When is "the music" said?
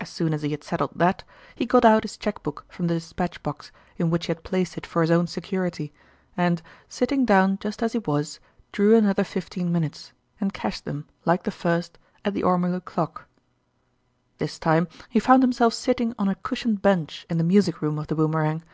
17.38-17.80